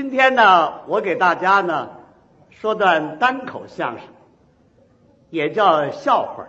[0.00, 1.90] 今天呢，我给大家呢
[2.48, 4.08] 说段单口相声，
[5.28, 6.48] 也叫笑话。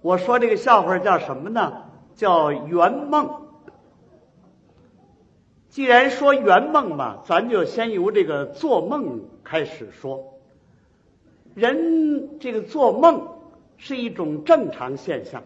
[0.00, 1.84] 我说这个笑话叫什么呢？
[2.16, 3.46] 叫圆梦。
[5.68, 10.40] 既然说圆梦嘛，咱就先由这个做梦开始说。
[11.54, 13.28] 人这个做梦
[13.76, 15.44] 是一种正常现象。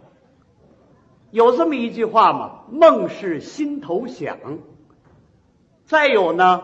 [1.30, 4.38] 有这么一句话嘛，梦是心头想。
[5.86, 6.62] 再有呢，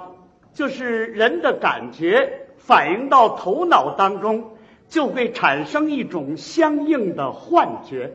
[0.53, 4.53] 就是人的感觉反映到头脑当中，
[4.89, 8.13] 就会产生一种相应的幻觉。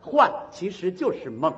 [0.00, 1.54] 幻其实就是梦。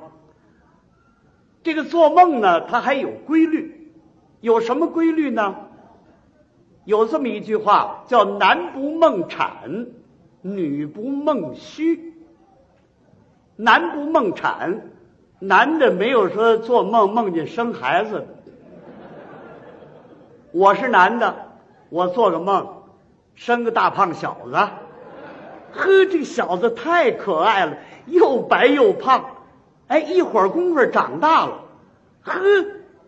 [1.61, 3.91] 这个做梦呢，它还有规律，
[4.41, 5.55] 有什么规律呢？
[6.85, 9.87] 有这么一句话，叫“男不梦产，
[10.41, 12.13] 女不梦虚”。
[13.57, 14.89] 男不梦产，
[15.39, 18.27] 男的没有说做梦梦见生孩子的。
[20.51, 21.33] 我是男的，
[21.89, 22.67] 我做个梦，
[23.35, 29.23] 生个大胖小子，呵，这小子太可爱了，又白又胖，
[29.87, 31.61] 哎，一会儿功夫长大了，
[32.23, 32.39] 呵，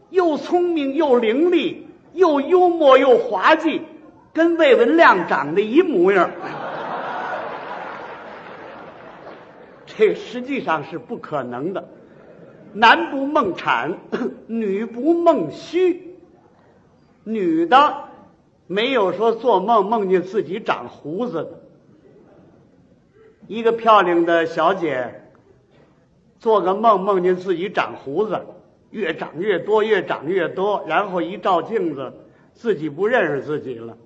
[0.10, 1.80] 又聪明又伶俐，
[2.14, 3.82] 又幽默又滑稽，
[4.32, 6.32] 跟魏文亮长得一模样。
[9.86, 11.84] 这实际上是不可能的。
[12.73, 13.97] 男不梦产，
[14.47, 16.16] 女不梦虚。
[17.23, 18.05] 女的
[18.67, 21.61] 没有说做梦梦见自己长胡子的。
[23.47, 25.23] 一个漂亮的小姐
[26.39, 28.42] 做个梦梦见自己长胡子，
[28.89, 32.14] 越长越多，越长越多，然后一照镜子，
[32.53, 33.97] 自己不认识自己了。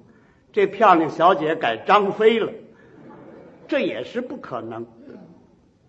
[0.51, 2.51] 这漂亮小姐改张飞了，
[3.67, 4.85] 这也是不可能。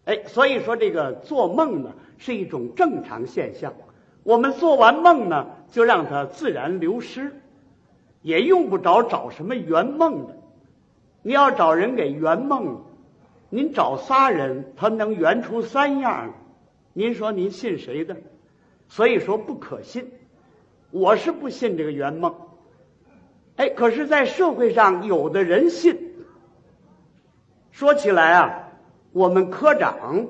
[0.05, 3.73] 哎，所以说这个做梦呢是一种正常现象。
[4.23, 7.41] 我们做完梦呢，就让它自然流失，
[8.23, 10.37] 也用不着找什么圆梦的。
[11.23, 12.83] 你要找人给圆梦，
[13.49, 16.35] 您找仨人，他能圆出三样，
[16.93, 18.17] 您说您信谁的？
[18.89, 20.13] 所以说不可信。
[20.91, 22.35] 我是不信这个圆梦。
[23.57, 26.15] 哎，可是，在社会上有的人信。
[27.71, 28.69] 说起来啊，
[29.13, 30.27] 我们科长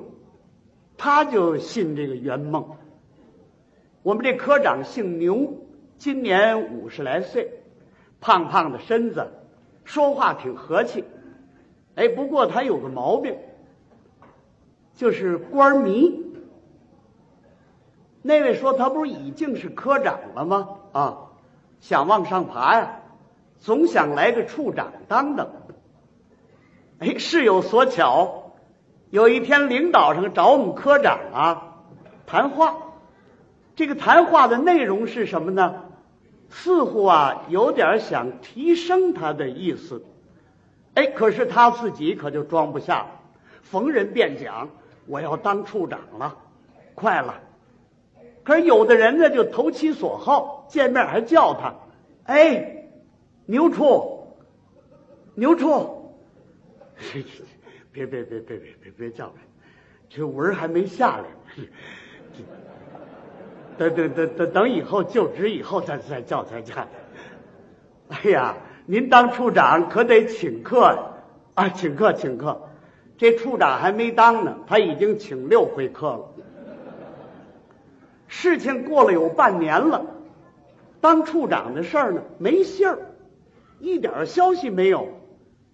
[0.98, 2.76] 他就信这个圆梦。
[4.02, 5.54] 我们这科长姓牛，
[5.98, 7.50] 今年五十来岁，
[8.20, 9.28] 胖胖的身子，
[9.84, 11.04] 说话挺和气。
[11.96, 13.36] 哎，不过他有个毛病，
[14.94, 16.24] 就是官迷。
[18.22, 20.68] 那位说他不是已经是科长了吗？
[20.92, 21.18] 啊，
[21.80, 23.00] 想往上爬呀，
[23.58, 25.48] 总想来个处长当当。
[26.98, 28.45] 哎，事有所巧，
[29.16, 31.78] 有一天领导上找我们科长啊
[32.26, 32.76] 谈话。
[33.74, 35.84] 这个谈话的内容是什么呢？
[36.50, 40.04] 似乎啊有点想提升他的意思，
[40.92, 43.06] 哎，可是他自己可就装不下，
[43.62, 44.68] 逢人便讲
[45.06, 46.36] 我要当处长了，
[46.94, 47.40] 快了。
[48.44, 51.72] 可是有的人呢就投其所好，见面还叫他，
[52.24, 52.84] 哎，
[53.46, 54.36] 牛处，
[55.34, 56.12] 牛处，
[57.96, 59.34] 别别别别别别别叫他，
[60.10, 61.24] 这文还没下来。
[63.78, 66.74] 等等等等等，以后就职以后再再叫再叫。
[68.08, 71.12] 哎呀，您当处长可得请客
[71.54, 71.70] 啊！
[71.70, 72.68] 请客请客，
[73.16, 76.28] 这处长还没当呢，他已经请六回客了。
[78.28, 80.04] 事情过了有半年了，
[81.00, 82.98] 当处长的事儿呢没信儿，
[83.80, 85.08] 一点消息没有。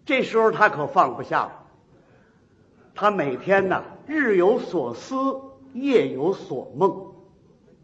[0.05, 1.62] 这时候他可放不下了，
[2.95, 5.15] 他每天呢日有所思，
[5.73, 7.13] 夜有所梦。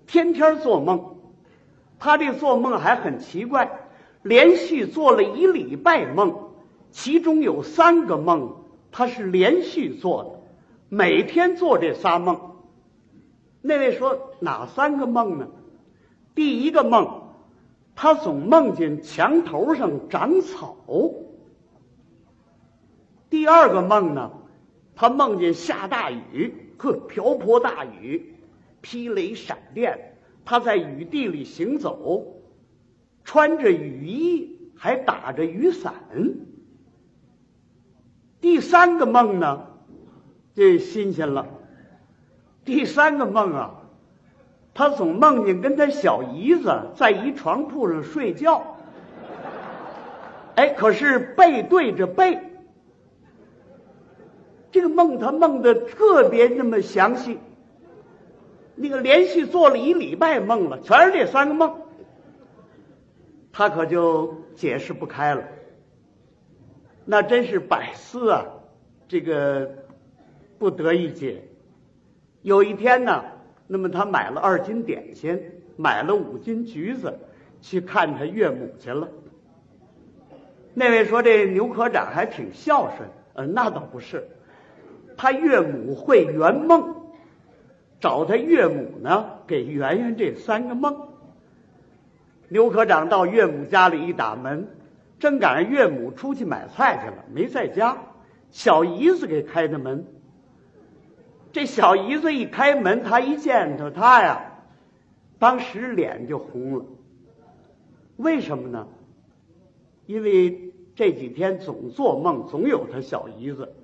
[0.07, 1.17] 天天做梦，
[1.99, 3.71] 他这做梦还很奇怪，
[4.23, 6.51] 连续做了一礼拜梦，
[6.91, 10.31] 其中有三个梦他是连续做的，
[10.89, 12.41] 每天做这仨梦。
[13.61, 15.49] 那位说哪三个梦呢？
[16.35, 17.23] 第一个梦，
[17.95, 20.77] 他总梦见墙头上长草；
[23.29, 24.31] 第二个梦呢，
[25.01, 28.35] 他梦见下大雨，呵，瓢泼大雨。
[28.83, 32.41] 霹雷闪电，他在雨地里行走，
[33.23, 35.95] 穿着雨衣，还打着雨伞。
[38.41, 39.69] 第三个梦呢，
[40.57, 41.47] 这新鲜了。
[42.65, 43.83] 第三个梦啊，
[44.75, 48.77] 他总梦见跟他小姨子在一床铺上睡觉，
[50.57, 52.41] 哎，可是背对着背。
[54.71, 57.39] 这个梦他梦的特别那么详细。
[58.75, 61.83] 那个连续做了一礼拜梦了，全是这三个梦，
[63.53, 65.43] 他可就解释不开了。
[67.05, 68.47] 那真是百思啊，
[69.09, 69.69] 这个
[70.59, 71.43] 不得一解。
[72.43, 73.25] 有一天呢，
[73.67, 75.43] 那么他买了二斤点心，
[75.77, 77.19] 买了五斤橘子，
[77.61, 79.09] 去看他岳母去了。
[80.75, 84.29] 那位说这牛科长还挺孝顺，呃，那倒不是，
[85.19, 86.95] 他岳母会圆梦。
[88.01, 91.09] 找他岳母呢，给圆圆这三个梦。
[92.49, 94.69] 刘科长到岳母家里一打门，
[95.19, 97.99] 正赶上岳母出去买菜去了，没在家。
[98.51, 100.07] 小姨子给开的门。
[101.51, 104.53] 这小姨子一开门，他一见着他呀，
[105.39, 106.85] 当时脸就红了。
[108.17, 108.87] 为什么呢？
[110.07, 113.75] 因为这几天总做梦，总有他小姨子，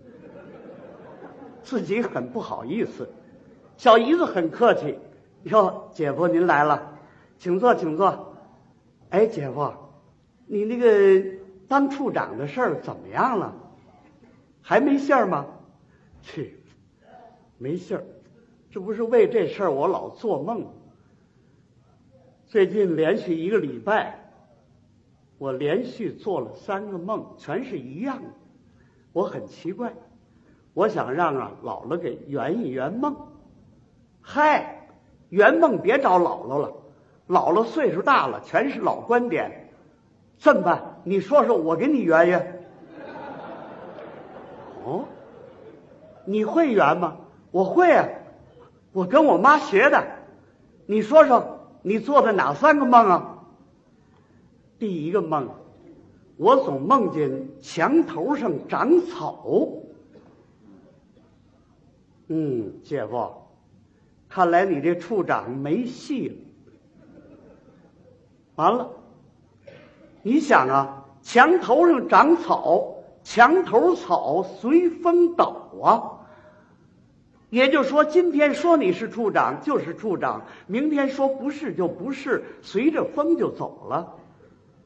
[1.64, 3.08] 自己很不好意思。
[3.76, 4.96] 小姨子很客气，
[5.43, 6.96] 哟，姐夫您来了，
[7.38, 8.37] 请坐，请坐。
[9.11, 9.72] 哎，姐夫，
[10.46, 13.52] 你那个当处长的事儿怎么样了？
[14.62, 15.46] 还没信儿吗？
[16.22, 16.58] 去，
[17.58, 18.05] 没信儿，
[18.70, 20.67] 这不是为这事儿我老做梦。
[22.46, 24.32] 最近连续一个礼拜，
[25.38, 28.28] 我连续做了三个梦，全是一样的，
[29.12, 29.93] 我很奇怪，
[30.75, 33.17] 我想让啊姥姥给圆一圆梦。
[34.21, 34.88] 嗨，
[35.29, 36.73] 圆梦别找姥姥了，
[37.29, 39.71] 姥姥岁数大了，全是老观点。
[40.38, 41.00] 这么办？
[41.05, 42.67] 你说说，我给你圆圆。
[44.85, 45.05] 哦，
[46.25, 47.17] 你会圆吗？
[47.53, 48.09] 我会啊，
[48.93, 50.05] 我跟我妈学的。
[50.87, 53.38] 你说说，你做的哪三个梦啊？
[54.79, 55.49] 第一个梦，
[56.37, 59.47] 我总梦见墙头上长草。
[62.29, 63.31] 嗯，姐夫。
[64.29, 66.35] 看来你这处长没戏了。
[68.56, 68.91] 完了，
[70.23, 76.11] 你想啊，墙头上长草，墙头草随风倒啊。
[77.50, 84.15] 也就是说，今天说你是处长就是处长，明天说不是就不是，随着风就走了。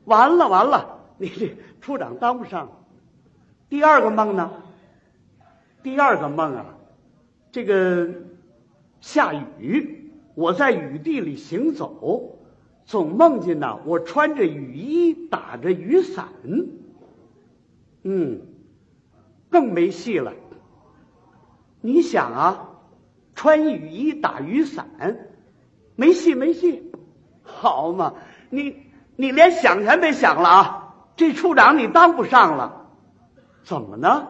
[0.05, 2.69] 完了完了，你这处长当不上。
[3.71, 4.51] 第二个梦呢？
[5.83, 6.67] 第二个梦啊，
[7.53, 8.09] 这个。
[9.01, 12.37] 下雨，我在雨地里行走，
[12.85, 16.31] 总梦见呢，我穿着雨衣，打着雨伞。
[18.03, 18.41] 嗯，
[19.51, 20.33] 更没戏了。
[21.81, 22.71] 你想啊，
[23.37, 24.89] 穿雨衣打雨伞，
[25.95, 26.91] 没戏没戏。
[27.45, 28.15] 好嘛，
[28.51, 28.83] 你
[29.15, 30.95] 你连想全没想了啊！
[31.15, 32.91] 这处长你当不上了。
[33.63, 34.27] 怎么呢？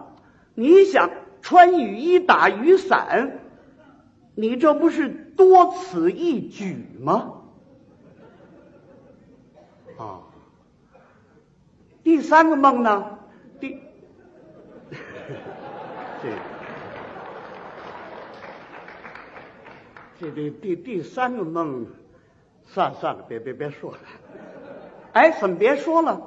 [0.54, 1.10] 你想
[1.42, 3.38] 穿雨衣打雨伞？
[4.34, 7.34] 你这不是多此一举吗？
[9.98, 10.20] 啊，
[12.04, 13.18] 第三个梦呢？
[13.58, 13.80] 第
[16.22, 16.30] 这
[20.20, 21.86] 这这第第三个梦，
[22.66, 23.98] 算了算了，别别别说了。
[25.14, 26.22] 哎，怎么别说了？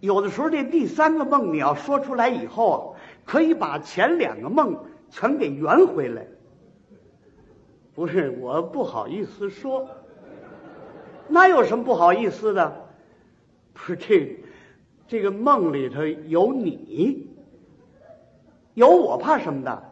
[0.00, 2.91] 有的时候这第三个梦你要说出来以后啊，
[3.24, 4.76] 可以把前两个梦
[5.10, 6.26] 全给圆回来。
[7.94, 9.88] 不是我不好意思说，
[11.28, 12.86] 那有什么不好意思的？
[13.74, 14.38] 不是这
[15.06, 17.28] 这个梦里头有你，
[18.74, 19.82] 有我怕什么的？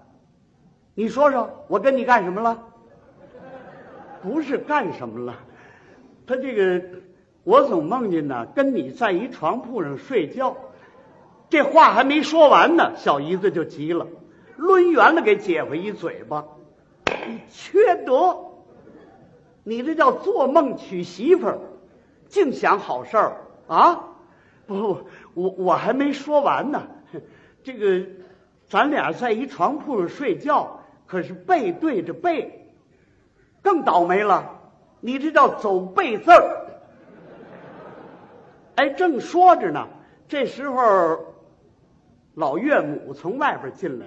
[0.95, 2.67] 你说说，我跟你干什么了？
[4.23, 5.35] 不是干什么了，
[6.27, 6.83] 他这个
[7.43, 10.55] 我总梦见呢，跟你在一床铺上睡觉，
[11.51, 14.07] 这话还没说完呢，小姨子就急了，
[14.57, 16.45] 抡圆了给姐夫一嘴巴。
[17.27, 18.39] 你缺德！
[19.65, 21.59] 你这叫做梦娶媳妇儿，
[22.29, 24.05] 净想好事儿啊！
[24.67, 25.01] 不，
[25.35, 26.87] 我我还没说完呢。
[27.63, 28.07] 这个，
[28.69, 32.71] 咱俩在一床铺上睡觉，可是背对着背，
[33.61, 34.61] 更倒霉了。
[35.01, 36.67] 你这叫走背字儿。
[38.77, 39.89] 哎，正说着呢，
[40.29, 41.30] 这时候
[42.35, 44.07] 老岳母从外边进来，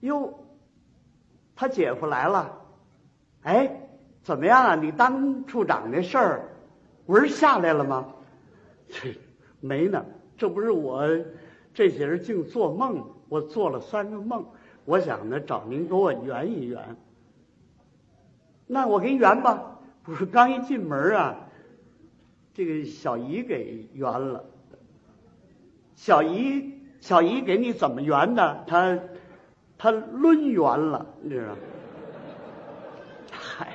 [0.00, 0.38] 哟。
[1.54, 2.60] 他姐夫来了，
[3.42, 3.88] 哎，
[4.22, 4.74] 怎么样啊？
[4.74, 6.48] 你当处长那事儿，
[7.06, 8.12] 文下来了吗？
[9.60, 10.04] 没呢，
[10.36, 11.06] 这不是我
[11.72, 14.44] 这些人净做梦，我做了三个梦，
[14.86, 16.96] 我想呢找您给我圆一圆。
[18.66, 21.48] 那我给你圆吧，不是刚一进门啊，
[22.54, 24.44] 这个小姨给圆了。
[26.04, 28.64] 小姨，小姨给你怎么圆的？
[28.66, 28.98] 她。
[29.78, 31.54] 他抡圆了，你知道？
[33.30, 33.68] 嗨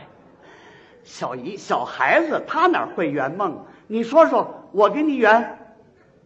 [1.03, 3.65] 小姨，小孩子他哪会圆梦？
[3.87, 5.75] 你说说，我给你圆，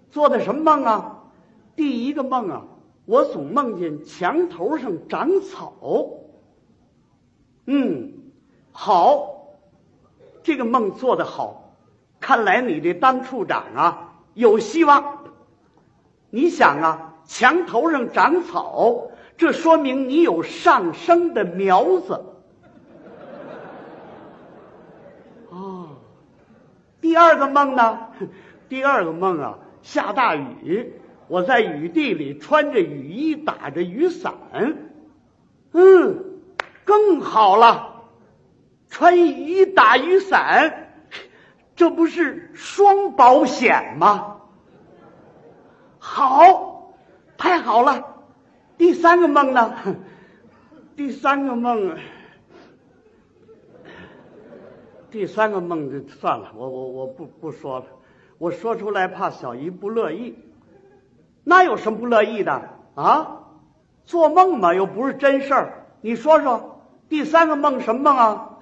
[0.10, 1.24] 做的什么梦啊？
[1.76, 2.64] 第一个梦啊，
[3.06, 5.74] 我总梦见墙头上长草。
[7.68, 8.14] 嗯，
[8.72, 9.36] 好，
[10.42, 11.76] 这个梦做得好，
[12.20, 15.11] 看来你这当处长啊有希望。
[16.32, 22.24] 你想啊，墙头上长草，这说明你有上升的苗子。
[25.50, 25.90] 哦，
[27.02, 28.00] 第二个梦呢？
[28.70, 30.94] 第二个梦啊，下大雨，
[31.28, 34.34] 我在雨地里穿着雨衣，打着雨伞。
[35.74, 36.24] 嗯，
[36.86, 38.04] 更好了，
[38.90, 40.94] 穿雨衣打雨伞，
[41.76, 44.38] 这不是双保险吗？
[46.14, 46.94] 好，
[47.38, 48.06] 太好了。
[48.78, 49.74] 第三个梦呢？
[50.98, 51.96] 第三个梦，
[55.10, 57.86] 第三个梦就算了，我我我不不说了，
[58.40, 60.36] 我说出来怕小姨不乐意。
[61.46, 62.62] 那有什么不乐意的
[62.96, 63.44] 啊？
[64.04, 65.86] 做梦嘛，又不是真事儿。
[66.02, 68.60] 你说说，第三个梦什么梦啊？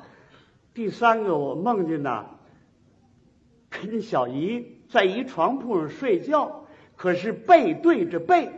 [0.76, 2.26] 第三个我梦见呐，
[3.72, 6.59] 跟小姨在一床铺上睡觉。
[7.02, 8.52] 可是背对着背，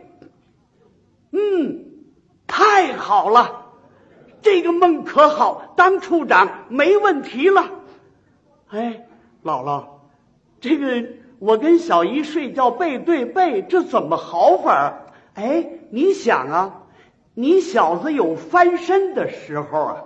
[1.30, 1.84] 嗯，
[2.48, 3.66] 太好了，
[4.40, 7.70] 这个梦可好，当处长没问题了。
[8.68, 9.06] 哎，
[9.44, 9.84] 姥姥，
[10.60, 11.08] 这个
[11.38, 15.04] 我跟小姨睡觉背对背，这怎么好法？
[15.34, 16.82] 哎，你想啊，
[17.34, 20.04] 你小子有翻身的时候啊。